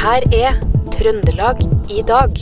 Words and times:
her 0.00 0.24
er 0.32 0.54
Trøndelag 0.94 1.58
i 1.92 2.00
dag. 2.08 2.38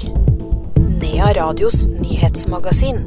Nea 1.00 1.30
Radios 1.34 1.88
nyhetsmagasin. 1.90 3.00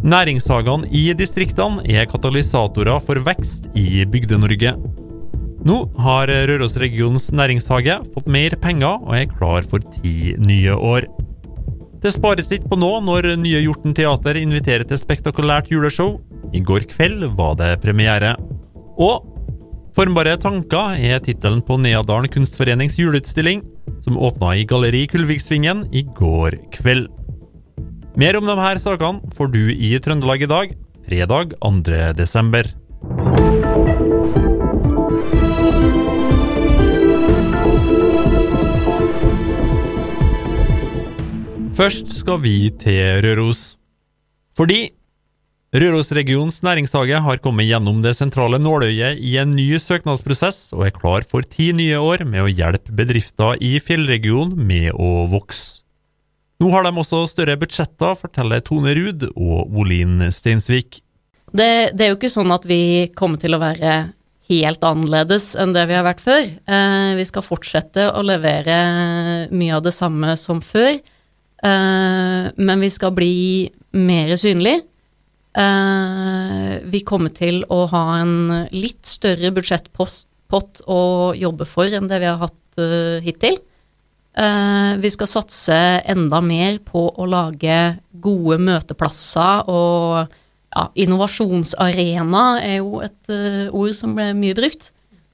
Næringshagene 0.00 0.88
i 0.88 1.02
distriktene 1.12 1.84
er 1.84 2.08
katalysatorer 2.08 3.02
for 3.04 3.20
vekst 3.26 3.68
i 3.76 4.06
Bygde-Norge. 4.08 4.72
Nå 5.68 5.76
har 6.00 6.32
Rørosregionens 6.48 7.28
næringshage 7.36 7.98
fått 8.14 8.30
mer 8.32 8.56
penger 8.62 9.04
og 9.04 9.18
er 9.18 9.28
klar 9.28 9.66
for 9.68 9.84
ti 9.98 10.32
nye 10.40 10.72
år. 10.72 11.04
Det 12.00 12.14
spares 12.16 12.48
ikke 12.56 12.72
på 12.72 12.80
nå 12.80 12.94
når 13.04 13.34
nye 13.42 13.60
Hjorten 13.66 13.92
teater 13.92 14.40
inviterer 14.40 14.88
til 14.88 15.02
spektakulært 15.02 15.68
juleshow. 15.68 16.16
I 16.56 16.64
går 16.64 16.88
kveld 16.88 17.34
var 17.36 17.60
det 17.60 17.74
premiere. 17.84 18.32
Og 18.96 19.28
Formbare 19.96 20.36
tanker 20.38 21.00
er 21.02 21.18
tittelen 21.24 21.60
på 21.66 21.74
Neadalen 21.82 22.30
kunstforenings 22.30 22.94
juleutstilling, 23.00 23.64
som 24.04 24.18
åpna 24.18 24.52
i 24.60 24.66
Galleri 24.68 25.02
Kulviksvingen 25.10 25.88
i 25.90 26.04
går 26.16 26.56
kveld. 26.76 27.08
Mer 28.18 28.38
om 28.38 28.46
de 28.46 28.54
her 28.58 28.78
sakene 28.82 29.32
får 29.34 29.50
du 29.50 29.64
i 29.74 29.90
Trøndelag 30.02 30.46
i 30.46 30.50
dag, 30.50 30.76
fredag 31.08 31.56
2. 31.58 32.14
desember. 32.18 32.70
Først 41.74 42.10
skal 42.12 42.42
vi 42.44 42.56
til 42.78 43.22
Røros. 43.24 43.74
Fordi 44.58 44.90
Rørosregionens 45.70 46.64
næringshage 46.66 47.20
har 47.22 47.38
kommet 47.38 47.68
gjennom 47.68 48.00
det 48.02 48.16
sentrale 48.18 48.58
nåløyet 48.58 49.20
i 49.22 49.36
en 49.38 49.52
ny 49.54 49.76
søknadsprosess, 49.78 50.72
og 50.74 50.88
er 50.88 50.96
klar 50.96 51.22
for 51.22 51.46
ti 51.46 51.68
nye 51.70 52.00
år 52.02 52.24
med 52.26 52.42
å 52.42 52.50
hjelpe 52.50 52.90
bedrifter 52.98 53.54
i 53.62 53.76
fjellregionen 53.78 54.58
med 54.58 54.90
å 54.98 55.28
vokse. 55.30 55.84
Nå 56.60 56.72
har 56.74 56.84
de 56.84 56.90
også 56.98 57.22
større 57.30 57.54
budsjetter, 57.60 58.18
forteller 58.18 58.64
Tone 58.66 58.96
Ruud 58.98 59.28
og 59.30 59.70
Olin 59.78 60.26
Steinsvik. 60.34 61.04
Det, 61.54 61.94
det, 61.94 62.02
er 62.02 62.10
jo 62.10 62.18
ikke 62.18 62.34
sånn 62.34 62.50
at 62.50 62.66
vi 62.66 62.82
kommer 63.14 63.38
til 63.40 63.54
å 63.54 63.62
være 63.62 63.94
helt 64.50 64.82
annerledes 64.84 65.52
enn 65.54 65.72
det 65.72 65.86
vi 65.86 65.96
har 65.96 66.04
vært 66.04 66.26
før. 66.26 66.50
Eh, 66.50 67.14
vi 67.14 67.30
skal 67.30 67.46
fortsette 67.46 68.10
å 68.10 68.26
levere 68.26 68.82
mye 69.54 69.78
av 69.78 69.86
det 69.86 69.94
samme 69.94 70.34
som 70.34 70.58
før. 70.60 70.98
Eh, 71.62 72.44
men 72.58 72.82
vi 72.82 72.90
skal 72.90 73.14
bli 73.14 73.34
mer 73.94 74.34
synlig. 74.34 74.80
Eh, 75.50 76.74
vi 76.86 77.00
kommer 77.02 77.32
til 77.34 77.64
å 77.66 77.82
ha 77.90 78.04
en 78.20 78.68
litt 78.70 79.02
større 79.08 79.50
budsjettpott 79.56 80.84
å 80.86 81.00
jobbe 81.34 81.66
for 81.66 81.90
enn 81.90 82.06
det 82.10 82.20
vi 82.22 82.28
har 82.30 82.38
hatt 82.44 82.78
eh, 82.78 83.18
hittil. 83.24 83.58
Eh, 84.38 84.92
vi 85.02 85.10
skal 85.10 85.30
satse 85.30 85.78
enda 86.06 86.38
mer 86.44 86.78
på 86.86 87.08
å 87.10 87.26
lage 87.26 87.80
gode 88.22 88.60
møteplasser 88.62 89.66
og 89.72 90.36
ja, 90.70 90.86
innovasjonsarena 90.94 92.44
er 92.62 92.78
jo 92.78 93.00
et 93.02 93.32
ord 93.74 93.94
som 93.98 94.14
ble 94.14 94.30
mye 94.38 94.54
brukt. 94.54 94.92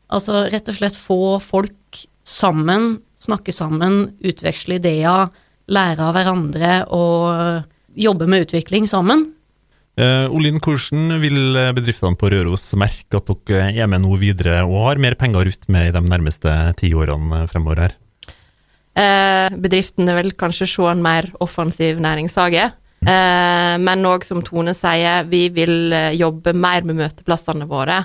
Altså 0.09 0.47
rett 0.49 0.71
og 0.73 0.79
slett 0.79 0.97
få 0.97 1.37
folk 1.45 2.07
sammen, 2.25 3.03
snakke 3.21 3.53
sammen, 3.53 4.17
utveksle 4.25 4.81
ideer, 4.81 5.29
lære 5.69 6.09
av 6.09 6.17
hverandre 6.17 6.75
og 6.95 8.01
jobbe 8.01 8.29
med 8.31 8.47
utvikling 8.47 8.89
sammen. 8.89 9.27
Uh, 9.97 10.29
Olin, 10.29 10.59
hvordan 10.61 11.15
vil 11.23 11.57
bedriftene 11.73 12.19
på 12.21 12.29
Røros 12.29 12.67
merke 12.77 13.17
at 13.17 13.31
dere 13.49 13.71
er 13.73 13.87
med 13.89 14.03
nå 14.05 14.19
videre 14.21 14.59
og 14.67 14.91
har 14.91 14.99
mer 15.01 15.15
penger 15.17 15.41
å 15.41 15.47
rutte 15.49 15.73
med 15.73 15.89
i 15.89 15.95
de 15.95 16.03
nærmeste 16.05 16.53
ti 16.77 16.91
årene 16.93 17.47
fremover 17.49 17.81
her? 17.81 17.95
Uh, 18.93 19.49
bedriftene 19.57 20.13
vil 20.19 20.35
kanskje 20.37 20.69
se 20.69 20.85
en 20.91 21.01
mer 21.05 21.31
offensiv 21.41 22.03
næringshage. 22.05 22.69
Uh, 23.07 23.81
men 23.81 24.05
òg, 24.09 24.29
som 24.29 24.45
Tone 24.45 24.77
sier, 24.77 25.25
vi 25.33 25.47
vil 25.57 25.97
jobbe 26.19 26.53
mer 26.53 26.85
med 26.85 27.01
møteplassene 27.01 27.69
våre. 27.71 28.05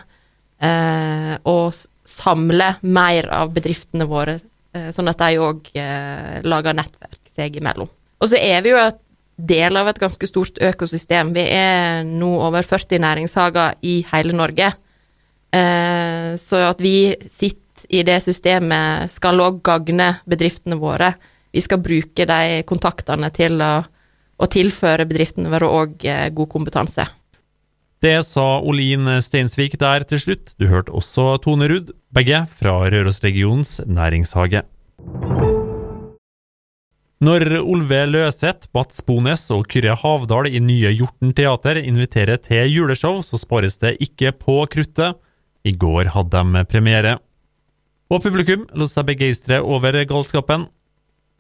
og 0.62 1.74
samle 2.06 2.68
mer 2.82 3.26
av 3.34 3.50
bedriftene 3.50 4.06
våre, 4.06 4.36
sånn 4.94 5.10
at 5.10 5.18
de 5.18 5.40
òg 5.42 5.72
lager 6.46 6.76
nettverk 6.78 7.32
seg 7.34 7.58
imellom. 7.58 7.90
Og 8.22 8.30
så 8.30 8.38
er 8.38 8.62
vi 8.62 8.70
jo 8.70 8.78
et 8.78 9.00
del 9.48 9.78
av 9.80 9.90
et 9.90 10.00
ganske 10.02 10.28
stort 10.30 10.60
økosystem. 10.62 11.34
Vi 11.36 11.44
er 11.56 12.04
nå 12.08 12.32
over 12.46 12.66
40 12.68 13.02
næringshager 13.02 13.80
i 13.88 14.02
hele 14.12 14.36
Norge. 14.38 14.72
Eh, 15.52 16.32
så 16.40 16.64
at 16.70 16.82
vi 16.84 17.14
sitter 17.28 17.60
i 17.92 18.04
det 18.06 18.20
systemet 18.24 19.12
skal 19.12 19.42
òg 19.42 19.62
gagne 19.66 20.14
bedriftene 20.30 20.78
våre. 20.80 21.14
Vi 21.52 21.64
skal 21.64 21.82
bruke 21.84 22.28
de 22.28 22.62
kontaktene 22.68 23.32
til 23.36 23.58
å, 23.64 23.74
å 24.38 24.52
tilføre 24.52 25.08
bedriftene 25.10 25.52
våre 25.52 25.72
òg 25.82 26.06
eh, 26.06 26.30
god 26.36 26.52
kompetanse. 26.52 27.08
Det 28.02 28.16
sa 28.26 28.46
Olin 28.66 29.20
Steinsvik 29.22 29.76
der 29.82 30.08
til 30.10 30.22
slutt. 30.24 30.56
Du 30.58 30.66
hørte 30.72 30.94
også 30.98 31.36
Tone 31.44 31.70
Ruud, 31.70 31.92
begge 32.10 32.48
fra 32.50 32.80
Rørosregionens 32.90 33.78
næringshage. 33.86 34.64
Når 37.22 37.44
Olve 37.60 38.00
Løseth, 38.10 38.66
Mats 38.74 39.04
Bones 39.06 39.44
og 39.54 39.68
Kyrre 39.70 39.94
Havdal 39.94 40.48
i 40.50 40.58
nye 40.58 40.90
Hjorten 40.90 41.36
teater 41.38 41.78
inviterer 41.78 42.40
til 42.42 42.66
juleshow, 42.74 43.20
så 43.22 43.38
spares 43.38 43.78
det 43.78 44.00
ikke 44.02 44.32
på 44.34 44.56
kruttet. 44.74 45.20
I 45.62 45.76
går 45.78 46.10
hadde 46.16 46.42
de 46.42 46.64
premiere. 46.66 47.20
Og 48.10 48.24
publikum 48.26 48.64
lot 48.74 48.90
seg 48.90 49.06
begeistre 49.12 49.60
over 49.62 50.00
galskapen. 50.10 50.66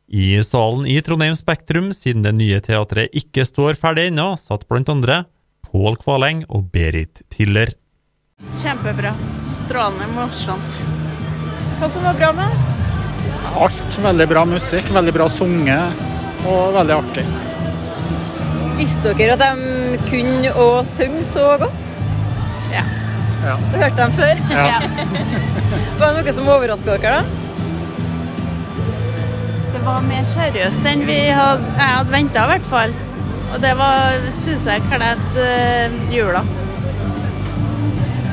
I 0.05 0.37
salen 0.45 0.85
i 0.85 0.99
Trondheim 1.01 1.33
Spektrum, 1.39 1.89
siden 1.97 2.21
det 2.27 2.35
nye 2.37 2.61
teatret 2.61 3.09
ikke 3.17 3.47
står 3.47 3.79
ferdig 3.79 4.11
ennå, 4.11 4.35
satt 4.37 4.67
blant 4.69 4.91
andre 4.93 5.23
Pål 5.65 5.97
Kvaleng 6.03 6.43
og 6.51 6.69
Berit 6.69 7.23
Tiller. 7.33 7.73
Kjempebra. 8.61 9.15
Strålende 9.49 10.11
morsomt. 10.13 10.77
Hva 11.81 11.89
som 11.89 12.05
var 12.05 12.21
bra 12.21 12.29
med 12.37 12.70
Alt. 13.49 13.97
Veldig 14.01 14.27
bra 14.29 14.45
musikk, 14.47 14.89
veldig 14.95 15.13
bra 15.15 15.27
sunget 15.29 16.01
og 16.49 16.73
veldig 16.77 16.95
artig. 16.95 17.25
Visste 18.79 19.13
dere 19.17 19.35
at 19.35 19.43
de 19.43 19.99
kunne 20.07 20.53
å 20.57 20.67
synge 20.87 21.23
så 21.27 21.51
godt? 21.61 21.91
Ja. 22.71 22.85
ja. 23.45 23.57
Du 23.59 23.77
hørte 23.77 23.99
dem 23.99 24.15
før? 24.17 24.41
Ja. 24.49 24.79
var 25.99 26.15
det 26.15 26.23
noe 26.23 26.35
som 26.39 26.49
overraska 26.55 26.97
dere, 26.97 27.21
da? 27.21 27.23
Det 29.71 29.83
var 29.85 30.03
mer 30.05 30.25
seriøst 30.29 30.89
enn 30.89 31.05
vi 31.07 31.19
hadde, 31.33 31.69
jeg 31.77 31.95
hadde 31.97 32.13
venta, 32.13 32.45
i 32.45 32.53
hvert 32.55 32.67
fall. 32.69 32.97
Og 33.51 33.63
det 33.63 33.71
syns 34.37 34.65
jeg 34.69 34.83
kledd 34.87 35.37
uh, 35.37 35.95
jula. 36.13 36.43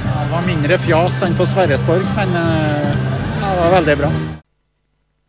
Det 0.09 0.27
var 0.33 0.45
mindre 0.47 0.77
fjas 0.83 1.23
enn 1.25 1.37
på 1.39 1.47
Sverresborg, 1.49 2.05
men 2.19 2.37
uh, 2.37 3.07
det 3.39 3.55
var 3.63 3.73
veldig 3.79 3.97
bra. 4.03 4.13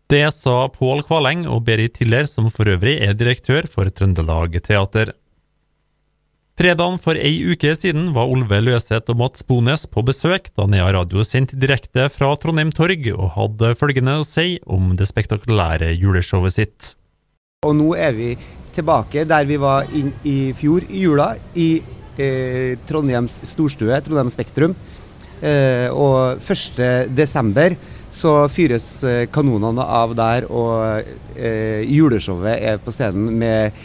Det 0.09 0.25
sa 0.34 0.64
Pål 0.74 1.03
Kvaleng 1.06 1.44
og 1.46 1.68
Berit 1.68 2.00
Tiller, 2.00 2.25
som 2.25 2.47
for 2.50 2.66
øvrig 2.72 2.96
er 3.06 3.12
direktør 3.14 3.68
for 3.70 3.86
Trøndelag 3.94 4.56
Teater. 4.66 5.12
Fredagen 6.58 6.97
for 6.97 7.14
ei 7.14 7.36
uke 7.46 7.75
siden 7.78 8.08
var 8.16 8.31
Olve 8.34 8.58
Løseth 8.58 9.14
og 9.14 9.19
Mats 9.22 9.46
Bones 9.46 9.86
på 9.86 10.02
besøk 10.08 10.50
da 10.58 10.66
Nea 10.66 10.88
Radio 10.96 11.22
sendte 11.22 11.59
direkte 11.62 12.08
fra 12.09 12.31
Trondheim 12.42 12.72
Torg 12.74 13.06
og 13.14 13.30
hadde 13.36 13.75
følgende 13.78 14.18
å 14.18 14.25
si 14.25 14.58
om 14.66 14.90
det 14.98 15.06
spektakulære 15.12 15.92
juleshowet 15.94 16.58
sitt. 16.58 16.90
Og 17.69 17.78
nå 17.78 17.94
er 17.94 18.18
vi 18.18 18.31
tilbake 18.74 19.28
der 19.30 19.46
vi 19.46 19.62
var 19.62 19.94
inn 19.94 20.09
i 20.25 20.40
fjor 20.58 20.90
i 20.90 21.06
jula, 21.06 21.36
i 21.53 21.69
eh, 22.18 22.81
Trondheims 22.90 23.44
storstue, 23.53 24.02
Trondheim 24.02 24.34
Spektrum. 24.34 24.74
Eh, 25.39 25.86
og 25.94 26.42
1. 26.42 26.81
så 28.11 28.33
fyres 28.51 28.88
eh, 29.07 29.25
kanonene 29.31 29.85
av 29.85 30.15
der, 30.17 30.47
og 30.50 31.09
eh, 31.38 31.85
juleshowet 31.85 32.57
er 32.57 32.79
på 32.81 32.94
scenen 32.94 33.31
med 33.39 33.77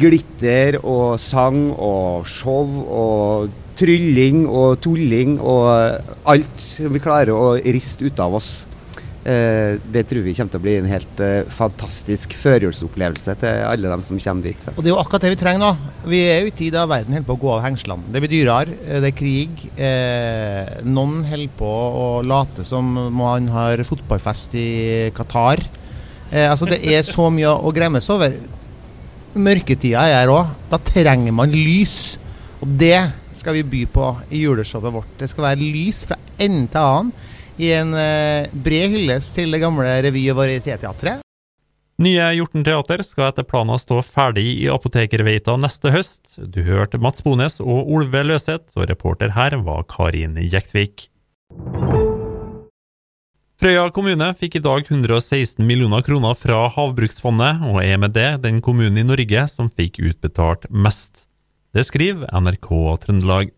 glitter 0.00 0.78
og 0.82 1.16
sang 1.20 1.70
og 1.72 2.26
show 2.28 2.82
og 2.86 3.54
trylling 3.76 4.44
og 4.46 4.78
tulling 4.84 5.36
og 5.40 6.28
alt 6.28 6.60
som 6.60 6.92
vi 6.94 7.02
klarer 7.02 7.34
å 7.34 7.56
riste 7.60 8.06
ut 8.06 8.22
av 8.22 8.38
oss. 8.38 8.50
Eh, 9.26 9.80
det 9.90 10.04
tror 10.06 10.22
vi 10.22 10.36
kommer 10.38 10.52
til 10.52 10.60
å 10.60 10.62
bli 10.62 10.74
en 10.78 10.86
helt 10.86 11.20
eh, 11.24 11.48
fantastisk 11.50 12.36
førjulsopplevelse 12.38 13.34
til 13.40 13.64
alle 13.66 13.90
dem 13.90 14.04
som 14.06 14.20
kommer 14.22 14.46
dit. 14.46 14.68
Og 14.76 14.78
Det 14.78 14.86
er 14.86 14.92
jo 14.92 15.00
akkurat 15.00 15.26
det 15.26 15.32
vi 15.32 15.38
trenger 15.40 15.62
nå. 15.64 15.70
Vi 16.06 16.20
er 16.30 16.44
jo 16.44 16.52
i 16.52 16.54
tid 16.54 16.76
da 16.76 16.84
verden 16.86 17.16
holder 17.16 17.26
på 17.26 17.34
å 17.34 17.42
gå 17.42 17.50
av 17.56 17.64
hengslene. 17.64 18.06
Det 18.14 18.22
blir 18.22 18.30
dyrere, 18.30 18.76
eh, 18.86 19.00
det 19.02 19.10
er 19.10 19.18
krig. 19.18 19.64
Eh, 19.74 20.76
noen 20.86 21.24
holder 21.26 21.58
på 21.58 21.72
å 22.04 22.06
late 22.22 22.62
som 22.68 22.94
man 23.18 23.50
har 23.50 23.82
fotballfest 23.88 24.54
i 24.62 24.70
Qatar. 25.16 25.64
Eh, 26.30 26.46
altså 26.46 26.70
Det 26.70 26.84
er 26.86 27.02
så 27.02 27.26
mye 27.26 27.50
å 27.50 27.74
gremmes 27.74 28.06
over. 28.14 28.36
Mørketida 29.34 30.06
er 30.06 30.20
her 30.20 30.36
òg. 30.36 30.54
Da 30.70 30.78
trenger 30.78 31.34
man 31.34 31.50
lys. 31.50 32.20
Og 32.62 32.78
det 32.78 33.00
skal 33.34 33.58
vi 33.58 33.66
by 33.74 33.86
på 33.90 34.16
i 34.30 34.46
juleshowet 34.46 34.94
vårt. 34.94 35.18
Det 35.18 35.28
skal 35.34 35.50
være 35.50 35.66
lys 35.66 36.04
fra 36.06 36.16
ende 36.38 36.70
til 36.70 36.80
annen 36.80 37.12
i 37.56 37.70
en 37.76 37.94
eh, 37.96 38.48
bred 38.52 38.92
hyllest 38.92 39.36
til 39.38 39.54
det 39.54 39.62
gamle 39.62 39.88
revy- 40.04 40.28
og 40.32 40.40
varietéteatret. 40.42 41.22
Nye 41.96 42.24
Hjorten 42.36 42.60
teater 42.60 43.00
skal 43.08 43.30
etter 43.30 43.46
planen 43.48 43.80
stå 43.80 44.02
ferdig 44.04 44.44
i 44.60 44.66
Apotekerveita 44.68 45.54
neste 45.56 45.94
høst. 45.94 46.34
Du 46.36 46.60
hørte 46.66 47.00
Mats 47.00 47.24
Bones 47.24 47.56
og 47.64 47.88
Olve 47.88 48.20
Løseth, 48.26 48.76
og 48.76 48.90
reporter 48.90 49.32
her 49.32 49.56
var 49.64 49.86
Karin 49.88 50.36
Jektvik. 50.36 51.06
Frøya 53.56 53.86
kommune 53.96 54.28
fikk 54.36 54.58
i 54.58 54.64
dag 54.66 54.84
116 54.84 55.64
millioner 55.64 56.04
kroner 56.04 56.36
fra 56.36 56.66
Havbruksfondet, 56.74 57.64
og 57.64 57.80
er 57.80 57.96
med 57.96 58.12
det 58.12 58.42
den 58.44 58.60
kommunen 58.60 59.00
i 59.00 59.06
Norge 59.08 59.46
som 59.48 59.72
fikk 59.72 59.96
utbetalt 60.04 60.68
mest. 60.68 61.24
Det 61.72 61.86
skriver 61.88 62.28
NRK 62.28 62.68
Trøndelag. 63.00 63.55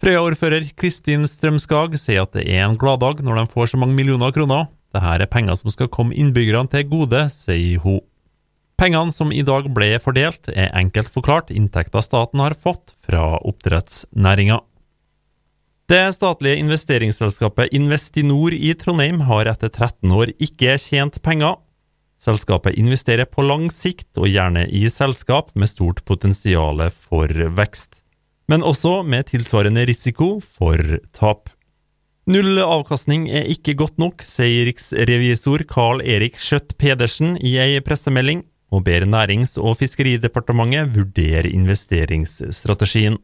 Frøya-ordfører 0.00 0.64
Kristin 0.80 1.26
Strømskag 1.28 1.92
sier 2.00 2.22
at 2.24 2.32
det 2.32 2.46
er 2.48 2.62
en 2.64 2.78
gladdag 2.80 3.18
når 3.20 3.36
de 3.36 3.50
får 3.52 3.74
så 3.74 3.80
mange 3.82 3.92
millioner 3.98 4.32
kroner. 4.32 4.70
Dette 4.96 5.10
er 5.12 5.28
penger 5.28 5.58
som 5.60 5.68
skal 5.74 5.90
komme 5.92 6.16
innbyggerne 6.16 6.72
til 6.72 6.86
gode, 6.88 7.26
sier 7.34 7.82
hun. 7.84 8.00
Pengene 8.80 9.12
som 9.12 9.28
i 9.28 9.44
dag 9.44 9.68
ble 9.76 9.90
fordelt, 10.00 10.48
er 10.48 10.72
enkelt 10.80 11.12
forklart 11.12 11.52
inntekter 11.52 12.00
staten 12.00 12.40
har 12.40 12.56
fått 12.56 12.94
fra 13.04 13.36
oppdrettsnæringa. 13.44 14.62
Det 15.90 16.02
statlige 16.16 16.62
investeringsselskapet 16.62 17.76
Investinor 17.76 18.56
i 18.56 18.72
Trondheim 18.80 19.26
har 19.28 19.52
etter 19.52 19.68
13 19.68 20.16
år 20.16 20.32
ikke 20.40 20.78
tjent 20.80 21.20
penger. 21.20 21.58
Selskapet 22.20 22.78
investerer 22.80 23.28
på 23.28 23.44
lang 23.44 23.68
sikt, 23.68 24.08
og 24.16 24.32
gjerne 24.32 24.64
i 24.64 24.86
selskap 24.88 25.52
med 25.52 25.68
stort 25.68 26.00
potensial 26.08 26.86
for 26.88 27.28
vekst, 27.28 28.00
men 28.50 28.66
også 28.66 29.00
med 29.06 29.28
tilsvarende 29.30 29.86
risiko 29.86 30.34
for 30.42 30.98
tap. 31.14 31.52
Null 32.30 32.58
avkastning 32.62 33.28
er 33.30 33.48
ikke 33.50 33.76
godt 33.78 33.96
nok, 33.98 34.22
sier 34.26 34.66
riksrevisor 34.68 35.64
Carl 35.70 36.02
Erik 36.02 36.36
Skjøtt 36.38 36.76
Pedersen 36.78 37.36
i 37.38 37.56
ei 37.62 37.80
pressemelding, 37.82 38.44
og 38.70 38.84
ber 38.86 39.06
Nærings- 39.08 39.56
og 39.58 39.78
fiskeridepartementet 39.80 40.92
vurdere 40.94 41.50
investeringsstrategien. 41.50 43.18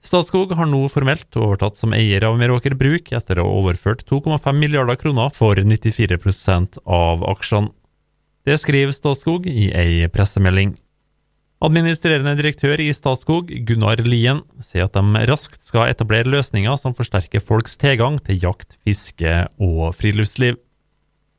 Statskog 0.00 0.54
har 0.56 0.66
nå 0.70 0.80
formelt 0.88 1.36
overtatt 1.36 1.76
som 1.76 1.92
eier 1.92 2.24
av 2.24 2.38
Meråker 2.40 2.74
Bruk 2.78 3.12
etter 3.12 3.38
å 3.38 3.44
ha 3.44 3.58
overført 3.60 4.06
2,5 4.08 4.56
milliarder 4.56 4.96
kroner 4.96 5.28
for 5.36 5.60
94% 5.60 6.80
av 6.86 7.26
aksjene. 7.28 7.74
Det 8.48 8.56
skriver 8.56 8.96
Statskog 8.96 9.44
i 9.50 9.68
ei 9.76 10.08
pressemelding. 10.08 10.72
Administrerende 11.60 12.32
direktør 12.38 12.80
i 12.80 12.86
Statskog, 12.96 13.50
Gunnar 13.68 14.00
Lien, 14.00 14.38
sier 14.64 14.86
at 14.86 14.94
de 14.96 15.24
raskt 15.28 15.60
skal 15.68 15.90
etablere 15.90 16.30
løsninger 16.32 16.72
som 16.80 16.94
forsterker 16.96 17.42
folks 17.44 17.76
tilgang 17.76 18.16
til 18.24 18.40
jakt, 18.40 18.78
fiske 18.80 19.34
og 19.60 19.92
friluftsliv. 19.98 20.56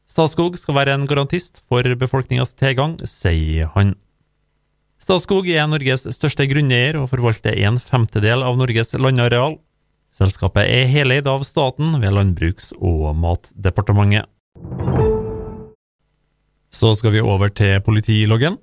Statskog 0.05 0.59
skal 0.61 0.77
være 0.77 0.93
en 0.93 1.07
garantist 1.09 1.63
for 1.65 1.81
befolkningas 1.97 2.53
tilgang, 2.53 2.99
sier 3.09 3.73
han. 3.73 3.95
Statskog 5.01 5.49
er 5.49 5.65
Norges 5.65 6.05
største 6.13 6.45
grunneier 6.45 7.01
og 7.01 7.09
forvalter 7.09 7.57
en 7.65 7.81
femtedel 7.81 8.45
av 8.45 8.61
Norges 8.61 8.93
landareal. 9.01 9.57
Selskapet 10.13 10.69
er 10.69 10.89
heleid 10.91 11.25
av 11.25 11.41
staten 11.49 11.97
ved 11.97 12.13
Landbruks- 12.13 12.75
og 12.77 13.15
matdepartementet. 13.17 14.29
Så 16.69 16.93
skal 16.93 17.17
vi 17.17 17.25
over 17.25 17.49
til 17.49 17.81
politiloggen. 17.81 18.61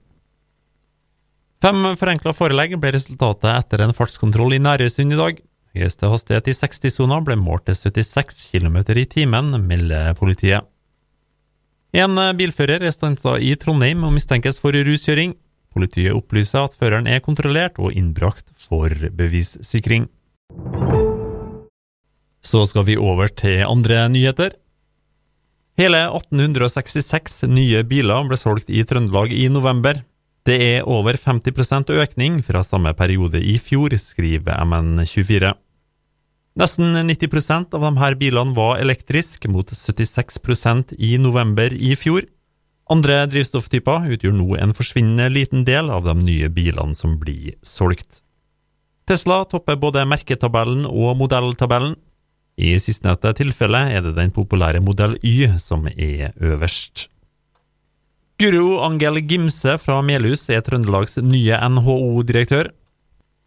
Fem 1.58 1.82
forenkla 1.98 2.30
forelegg 2.38 2.76
ble 2.78 2.92
resultatet 2.94 3.50
etter 3.50 3.82
en 3.82 3.94
fartskontroll 3.96 4.54
i 4.54 4.60
Nærøysund 4.62 5.14
i 5.14 5.18
dag. 5.18 5.40
Høyeste 5.74 6.10
hastighet 6.10 6.50
i 6.50 6.54
60-sona 6.54 7.18
ble 7.26 7.34
målt 7.38 7.64
til 7.66 7.74
76 7.74 8.44
km 8.52 8.78
i 8.94 9.06
timen, 9.10 9.50
melder 9.66 10.14
politiet. 10.18 10.68
En 11.96 12.14
bilfører 12.38 12.84
er 12.84 12.94
stansa 12.94 13.34
i 13.42 13.56
Trondheim 13.58 14.04
og 14.06 14.14
mistenkes 14.14 14.60
for 14.62 14.76
ruskjøring. 14.76 15.34
Politiet 15.74 16.14
opplyser 16.14 16.68
at 16.68 16.76
føreren 16.78 17.10
er 17.10 17.24
kontrollert 17.24 17.80
og 17.82 17.96
innbrakt 17.96 18.46
for 18.54 18.92
bevissikring. 19.18 20.06
Så 22.38 22.62
skal 22.70 22.86
vi 22.86 22.96
over 22.96 23.32
til 23.34 23.64
andre 23.66 24.04
nyheter. 24.12 24.54
Hele 25.78 26.04
1866 26.06 27.42
nye 27.50 27.82
biler 27.86 28.30
ble 28.30 28.38
solgt 28.38 28.70
i 28.70 28.84
Trøndelag 28.86 29.34
i 29.34 29.48
november. 29.50 30.04
Det 30.48 30.56
er 30.64 30.86
over 30.88 31.18
50% 31.20 31.90
økning 31.92 32.38
fra 32.40 32.62
samme 32.64 32.94
periode 32.96 33.40
i 33.44 33.58
fjor, 33.60 33.92
skriver 34.00 34.56
MN24. 34.64 35.50
Nesten 36.58 36.96
90% 36.96 37.76
av 37.76 37.84
disse 37.84 38.16
bilene 38.22 38.56
var 38.56 38.80
elektriske, 38.80 39.50
mot 39.52 39.68
76% 39.68 40.94
i 40.96 41.18
november 41.20 41.74
i 41.76 41.92
fjor. 42.00 42.24
Andre 42.88 43.26
drivstofftyper 43.28 44.08
utgjør 44.14 44.32
nå 44.38 44.56
en 44.56 44.72
forsvinnende 44.72 45.28
liten 45.34 45.66
del 45.68 45.92
av 45.92 46.08
de 46.08 46.16
nye 46.22 46.48
bilene 46.48 46.96
som 46.96 47.18
blir 47.20 47.58
solgt. 47.60 48.22
Tesla 49.04 49.42
topper 49.44 49.76
både 49.76 50.06
merketabellen 50.08 50.88
og 50.88 51.12
modelltabellen. 51.20 51.98
I 52.56 52.72
sistnevnte 52.80 53.34
tilfelle 53.36 53.84
er 53.92 54.00
det 54.06 54.16
den 54.16 54.32
populære 54.32 54.80
modell 54.80 55.20
Y 55.20 55.44
som 55.60 55.84
er 55.92 56.32
øverst. 56.40 57.10
Guro 58.38 58.76
Angel 58.86 59.16
Gimse 59.26 59.72
fra 59.82 59.96
Melhus 59.98 60.44
er 60.46 60.60
Trøndelags 60.62 61.16
nye 61.18 61.56
NHO-direktør. 61.74 62.68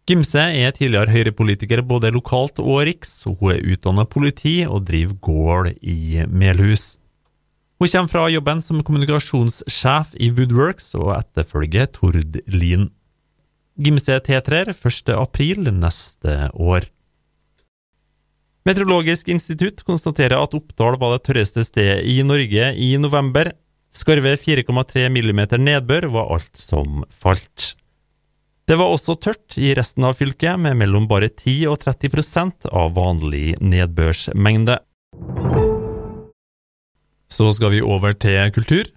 Gimse 0.03 0.41
er 0.43 0.73
tidligere 0.75 1.13
høyrepolitiker 1.13 1.79
både 1.87 2.09
lokalt 2.11 2.59
og 2.59 2.81
riks. 2.89 3.21
Hun 3.23 3.53
er 3.53 3.61
utdannet 3.71 4.11
politi 4.11 4.57
og 4.65 4.83
driver 4.89 5.15
gård 5.23 5.69
i 5.79 6.25
Melhus. 6.27 6.97
Hun 7.79 7.87
kommer 7.87 8.11
fra 8.11 8.25
jobben 8.33 8.59
som 8.59 8.83
kommunikasjonssjef 8.83 10.11
i 10.19 10.27
Woodworks 10.35 10.91
og 10.99 11.13
etterfølger 11.21 11.87
Tord 11.95 12.41
Lien. 12.51 12.89
Gimse 13.79 14.19
T3 14.27 14.75
1. 14.75 15.15
april 15.15 15.71
neste 15.71 16.51
år. 16.51 16.91
Meteorologisk 18.67 19.31
institutt 19.31 19.85
konstaterer 19.87 20.35
at 20.35 20.53
Oppdal 20.53 20.99
var 20.99 21.15
det 21.15 21.25
tørreste 21.31 21.63
stedet 21.63 22.03
i 22.03 22.19
Norge 22.27 22.73
i 22.75 22.97
november. 22.99 23.55
Skarve 23.91 24.37
4,3 24.39 25.09
millimeter 25.11 25.59
nedbør 25.59 26.07
var 26.13 26.29
alt 26.37 26.55
som 26.59 27.03
falt. 27.11 27.73
Det 28.69 28.77
var 28.79 28.93
også 28.93 29.17
tørt 29.19 29.57
i 29.59 29.73
resten 29.75 30.05
av 30.07 30.15
fylket, 30.15 30.55
med 30.63 30.77
mellom 30.79 31.09
bare 31.11 31.27
10 31.27 31.67
og 31.73 31.81
30% 31.81 32.69
av 32.71 32.93
vanlig 32.95 33.57
nedbørsmengde. 33.59 34.77
Så 37.31 37.51
skal 37.55 37.75
vi 37.75 37.83
over 37.83 38.15
til 38.15 38.47
kultur. 38.55 38.87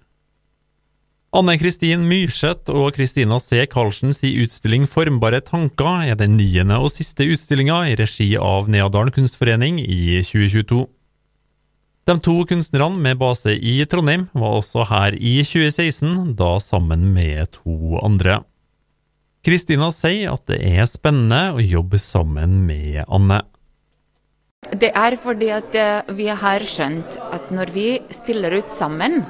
Anne 1.35 1.57
Kristin 1.59 2.05
Myrseth 2.07 2.71
og 2.71 2.93
Kristina 2.95 3.41
C. 3.43 3.65
Karlsens 3.67 4.21
utstilling 4.23 4.85
Formbare 4.87 5.41
tanker 5.43 6.07
er 6.07 6.15
den 6.15 6.37
niende 6.39 6.77
og 6.79 6.93
siste 6.93 7.27
utstillinga 7.27 7.81
i 7.91 7.97
regi 7.99 8.29
av 8.39 8.69
Neadalen 8.71 9.11
kunstforening 9.11 9.81
i 9.83 10.21
2022. 10.23 10.85
De 12.05 12.13
to 12.21 12.43
kunstnerne 12.45 13.01
med 13.01 13.17
base 13.17 13.49
i 13.49 13.79
Trondheim 13.89 14.27
var 14.37 14.59
også 14.59 14.83
her 14.85 15.15
i 15.17 15.39
2016, 15.41 16.35
da 16.37 16.51
sammen 16.61 17.07
med 17.15 17.49
to 17.55 17.95
andre. 17.97 18.43
Kristina 19.41 19.87
sier 19.89 20.35
at 20.35 20.43
det 20.51 20.59
er 20.61 20.85
spennende 20.85 21.55
å 21.57 21.65
jobbe 21.65 21.97
sammen 21.97 22.59
med 22.67 23.01
Anne. 23.09 23.39
Det 24.69 24.91
er 24.93 25.17
fordi 25.17 25.49
at 25.57 25.79
vi 26.13 26.29
har 26.29 26.67
skjønt 26.69 27.17
at 27.25 27.49
når 27.49 27.73
vi 27.73 27.87
stiller 28.13 28.53
ut 28.59 28.69
sammen, 28.69 29.23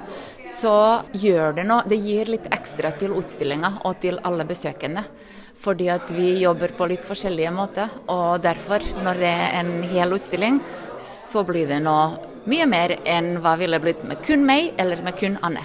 så 0.43 0.75
gjør 1.15 1.55
det 1.55 1.67
noe. 1.71 1.87
Det 1.87 2.03
gir 2.03 2.35
litt 2.35 2.51
ekstra 2.51 2.91
til 2.99 3.15
utstillinga 3.15 3.77
og 3.87 4.03
til 4.03 4.19
alle 4.27 4.43
besøkende. 4.51 5.07
Fordi 5.55 5.87
at 5.95 6.11
vi 6.11 6.41
jobber 6.43 6.75
på 6.75 6.91
litt 6.91 7.07
forskjellige 7.07 7.55
måter. 7.55 7.99
Og 8.11 8.43
derfor, 8.43 8.83
når 8.99 9.23
det 9.23 9.35
er 9.47 9.59
en 9.63 9.75
hel 9.95 10.19
utstilling, 10.19 10.59
så 10.99 11.47
blir 11.47 11.71
det 11.71 11.79
noe 11.87 12.34
mye 12.49 12.65
mer 12.69 12.97
enn 13.05 13.39
hva 13.43 13.55
ville 13.59 13.79
blitt 13.81 14.03
med 14.07 14.21
kun 14.25 14.45
meg 14.45 14.73
eller 14.81 15.01
med 15.05 15.17
kun 15.19 15.39
Anne. 15.45 15.63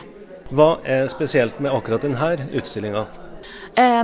Hva 0.50 0.80
er 0.82 1.06
spesielt 1.12 1.60
med 1.60 1.70
akkurat 1.70 2.02
denne 2.02 2.48
utstillinga? 2.58 3.04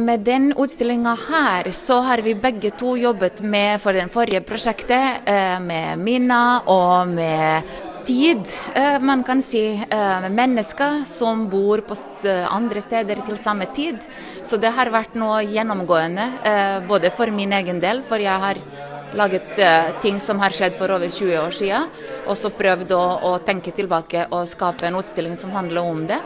Med 0.00 0.22
den 0.24 0.52
utstillinga 0.56 1.16
her, 1.26 1.70
så 1.74 1.98
har 2.06 2.22
vi 2.22 2.36
begge 2.38 2.70
to 2.78 2.94
jobbet 2.96 3.42
med 3.42 3.80
for 3.82 3.92
det 3.92 4.06
forrige 4.14 4.40
prosjektet, 4.46 5.26
med 5.60 5.98
minner 5.98 6.62
og 6.70 7.10
med 7.10 7.66
tid, 8.06 8.46
man 9.02 9.24
kan 9.26 9.42
si. 9.42 9.74
Med 9.90 10.30
mennesker 10.32 11.02
som 11.10 11.48
bor 11.50 11.82
på 11.84 11.98
andre 12.30 12.80
steder 12.80 13.20
til 13.26 13.36
samme 13.42 13.66
tid. 13.74 13.98
Så 14.46 14.56
det 14.62 14.70
har 14.72 14.92
vært 14.94 15.18
noe 15.18 15.42
gjennomgående, 15.44 16.30
både 16.86 17.10
for 17.10 17.34
min 17.34 17.52
egen 17.58 17.82
del, 17.82 18.04
for 18.06 18.22
jeg 18.22 18.38
har 18.46 18.62
laget 19.16 19.58
ting 20.02 20.20
som 20.20 20.40
har 20.42 20.54
skjedd 20.54 20.76
for 20.78 20.92
over 20.92 21.08
20 21.08 21.38
år 21.40 21.54
siden. 21.54 21.88
Og 22.26 22.36
så 22.38 22.52
prøvd 22.54 22.92
å, 22.96 23.04
å 23.30 23.32
tenke 23.44 23.74
tilbake 23.76 24.28
og 24.30 24.48
skape 24.50 24.88
en 24.88 24.98
utstilling 25.00 25.36
som 25.38 25.54
handler 25.56 25.82
om 25.82 26.04
det. 26.08 26.20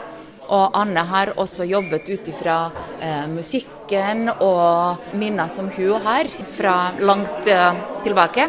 Og 0.50 0.75
Anne 0.75 1.02
har 1.06 1.30
også 1.38 1.66
jobbet 1.68 2.09
ut 2.11 2.30
ifra 2.32 2.56
eh, 2.99 3.26
musikken 3.30 4.32
og 4.32 5.14
minner 5.14 5.50
som 5.52 5.70
hun 5.76 6.02
har 6.02 6.30
fra 6.56 6.75
langt 6.99 7.47
eh, 7.47 7.78
tilbake. 8.02 8.49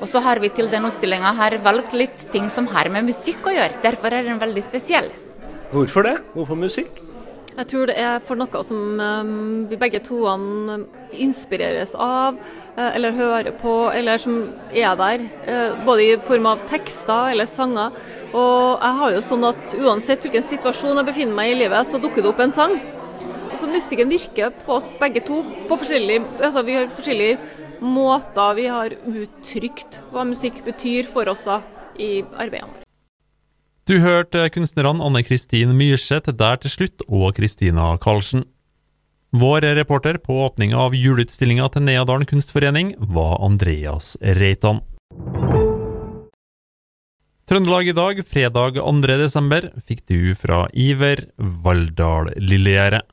Og 0.00 0.08
så 0.08 0.22
har 0.24 0.40
vi 0.40 0.50
til 0.52 0.70
den 0.72 0.88
utstillinga 0.88 1.34
valgt 1.64 1.92
litt 1.96 2.26
ting 2.32 2.48
som 2.50 2.66
har 2.72 2.88
med 2.88 3.06
musikk 3.12 3.44
å 3.46 3.54
gjøre. 3.54 3.80
Derfor 3.84 4.16
er 4.16 4.24
den 4.24 4.40
veldig 4.40 4.64
spesiell. 4.64 5.12
Hvorfor 5.72 6.08
det? 6.08 6.16
Hvorfor 6.32 6.56
musikk? 6.56 7.03
Jeg 7.54 7.68
tror 7.70 7.86
det 7.86 7.94
er 8.02 8.22
for 8.24 8.38
noe 8.38 8.62
som 8.66 8.98
um, 8.98 9.66
vi 9.70 9.78
begge 9.78 10.00
to 10.02 10.24
inspireres 11.22 11.92
av, 11.94 12.34
uh, 12.74 12.88
eller 12.88 13.14
hører 13.14 13.54
på, 13.60 13.74
eller 13.94 14.18
som 14.18 14.40
er 14.74 14.96
der. 14.98 15.22
Uh, 15.46 15.84
både 15.86 16.08
i 16.08 16.16
form 16.26 16.50
av 16.50 16.64
tekster 16.70 17.30
eller 17.30 17.46
sanger. 17.46 17.94
Og 18.34 18.82
jeg 18.82 18.98
har 18.98 19.14
jo 19.14 19.22
sånn 19.22 19.46
at 19.46 19.76
uansett 19.78 20.26
hvilken 20.26 20.46
situasjon 20.48 20.98
jeg 20.98 21.10
befinner 21.12 21.38
meg 21.38 21.52
i 21.52 21.58
livet, 21.62 21.86
så 21.86 22.02
dukker 22.02 22.24
det 22.24 22.32
opp 22.32 22.42
en 22.42 22.56
sang. 22.56 22.74
Så 23.54 23.70
musikken 23.70 24.10
virker 24.10 24.50
på 24.64 24.80
oss 24.80 24.90
begge 24.98 25.22
to 25.22 25.44
på 25.68 25.78
forskjellige 25.78 26.24
altså 26.42 26.64
Vi 26.66 26.74
har 26.74 26.90
forskjellige 26.90 27.62
måter 27.84 28.56
vi 28.58 28.66
har 28.66 28.96
uttrykt 29.06 30.00
hva 30.10 30.26
musikk 30.26 30.64
betyr 30.66 31.06
for 31.06 31.30
oss 31.30 31.46
da 31.46 31.60
i 31.94 32.24
arbeidene. 32.34 32.83
Du 33.84 33.98
hørte 34.00 34.46
kunstnerne 34.48 35.04
Anne 35.04 35.20
Kristin 35.20 35.74
Myrseth 35.76 36.32
der 36.32 36.56
til 36.62 36.72
slutt, 36.72 37.02
og 37.04 37.34
Kristina 37.36 37.90
Karlsen. 38.00 38.46
Vår 39.36 39.66
reporter 39.76 40.16
på 40.24 40.38
åpninga 40.46 40.78
av 40.86 40.96
juleutstillinga 40.96 41.66
til 41.74 41.84
Neadalen 41.84 42.24
kunstforening 42.30 42.94
var 43.12 43.42
Andreas 43.44 44.14
Reitan. 44.22 44.80
Trøndelag 47.44 47.92
i 47.92 47.96
dag, 47.98 48.22
fredag 48.24 48.80
2. 48.80 48.94
desember, 49.20 49.68
fikk 49.84 50.06
du 50.08 50.32
fra 50.32 50.64
Iver 50.72 51.26
Valldal 51.36 52.32
Lillegjerdet. 52.40 53.04